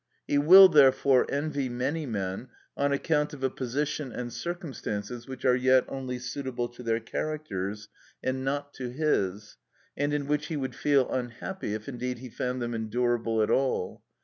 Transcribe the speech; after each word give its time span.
He 0.25 0.39
will, 0.39 0.67
therefore, 0.67 1.27
envy 1.29 1.69
many 1.69 2.07
men 2.07 2.47
on 2.75 2.91
account 2.91 3.35
of 3.35 3.43
a 3.43 3.51
position 3.51 4.11
and 4.11 4.33
circumstances 4.33 5.27
which 5.27 5.45
are 5.45 5.55
yet 5.55 5.85
only 5.87 6.17
suitable 6.17 6.67
to 6.69 6.81
their 6.81 6.99
characters 6.99 7.87
and 8.23 8.43
not 8.43 8.73
to 8.73 8.89
his, 8.89 9.57
and 9.95 10.11
in 10.11 10.25
which 10.25 10.47
he 10.47 10.57
would 10.57 10.73
feel 10.73 11.07
unhappy, 11.11 11.75
if 11.75 11.87
indeed 11.87 12.17
he 12.17 12.29
found 12.31 12.63
them 12.63 12.73
endurable 12.73 13.43
at 13.43 13.51
all. 13.51 14.01